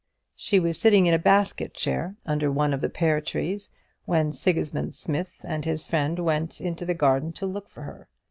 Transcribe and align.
She 0.35 0.59
was 0.59 0.79
sitting 0.81 1.05
in 1.05 1.13
a 1.13 1.19
basket 1.19 1.75
chair 1.75 2.15
under 2.25 2.51
one 2.51 2.73
of 2.73 2.81
the 2.81 2.89
pear 2.89 3.21
trees 3.21 3.69
when 4.05 4.31
Sigismund 4.31 4.95
Smith 4.95 5.29
and 5.43 5.63
his 5.63 5.85
friend 5.85 6.17
went 6.25 6.59
into 6.59 6.87
the 6.87 6.95
garden 6.95 7.31
to 7.33 7.45
look 7.45 7.69
for 7.69 7.83
her. 7.83 8.07